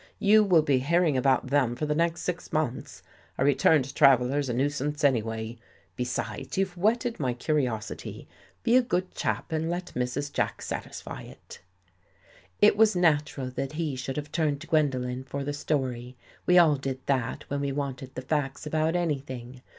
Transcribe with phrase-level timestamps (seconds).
[0.31, 3.03] "You will be hearing about them for the next six months.
[3.37, 5.59] A returned traveler's a nuisance any way.
[5.95, 8.27] Besides, you've whetted my curiosity.
[8.63, 10.33] Be a good chap and let Mrs.
[10.33, 11.59] Jack satisfy it."
[12.63, 16.17] It was natural that he should have turned to Gwendolen for the story.
[16.47, 19.61] We all did that when we wanted the facts about anything.